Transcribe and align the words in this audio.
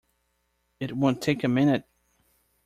It 0.79 0.97
won't 0.97 1.21
take 1.21 1.43
a 1.43 1.47
minute! 1.47 1.83